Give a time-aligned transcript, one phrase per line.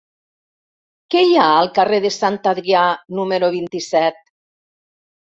[1.15, 2.85] Què hi ha al carrer de Sant Adrià
[3.19, 4.17] número vint-i-set?